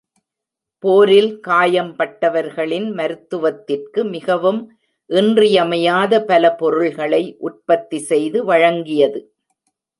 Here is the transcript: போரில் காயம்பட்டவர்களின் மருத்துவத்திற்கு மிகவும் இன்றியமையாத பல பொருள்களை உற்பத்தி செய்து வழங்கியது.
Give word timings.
போரில் 0.83 1.29
காயம்பட்டவர்களின் 1.47 2.87
மருத்துவத்திற்கு 2.93 4.03
மிகவும் 4.05 4.61
இன்றியமையாத 5.09 6.23
பல 6.23 6.53
பொருள்களை 6.55 7.23
உற்பத்தி 7.39 7.99
செய்து 7.99 8.39
வழங்கியது. 8.45 9.21